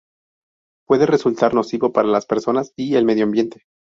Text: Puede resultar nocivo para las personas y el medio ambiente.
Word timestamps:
Puede 0.87 1.05
resultar 1.05 1.53
nocivo 1.53 1.91
para 1.93 2.07
las 2.07 2.25
personas 2.25 2.73
y 2.75 2.95
el 2.95 3.05
medio 3.05 3.23
ambiente. 3.25 3.65